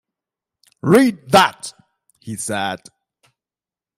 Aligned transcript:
“Read 0.81 1.29
that,” 1.29 1.73
he 2.21 2.35
said. 2.35 2.79